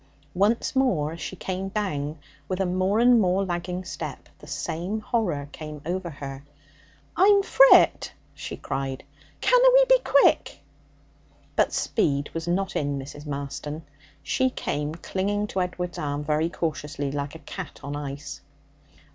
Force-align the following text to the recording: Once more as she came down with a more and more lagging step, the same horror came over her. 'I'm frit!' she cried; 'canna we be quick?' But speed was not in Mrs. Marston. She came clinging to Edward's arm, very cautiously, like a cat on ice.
Once 0.33 0.75
more 0.75 1.11
as 1.11 1.21
she 1.21 1.35
came 1.35 1.69
down 1.69 2.17
with 2.47 2.59
a 2.59 2.65
more 2.65 2.97
and 2.99 3.21
more 3.21 3.45
lagging 3.45 3.85
step, 3.85 4.29
the 4.39 4.47
same 4.47 4.99
horror 4.99 5.47
came 5.51 5.79
over 5.85 6.09
her. 6.09 6.43
'I'm 7.15 7.43
frit!' 7.43 8.11
she 8.33 8.57
cried; 8.57 9.03
'canna 9.41 9.67
we 9.75 9.85
be 9.87 9.99
quick?' 9.99 10.61
But 11.55 11.71
speed 11.71 12.31
was 12.33 12.47
not 12.47 12.75
in 12.75 12.97
Mrs. 12.97 13.27
Marston. 13.27 13.83
She 14.23 14.49
came 14.49 14.95
clinging 14.95 15.45
to 15.49 15.61
Edward's 15.61 15.99
arm, 15.99 16.23
very 16.23 16.49
cautiously, 16.49 17.11
like 17.11 17.35
a 17.35 17.45
cat 17.45 17.79
on 17.83 17.95
ice. 17.95 18.41